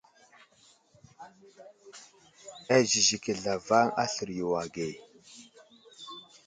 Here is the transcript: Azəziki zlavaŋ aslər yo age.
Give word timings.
Azəziki 2.75 3.31
zlavaŋ 3.39 3.87
aslər 4.03 4.29
yo 4.39 4.47
age. 4.63 4.87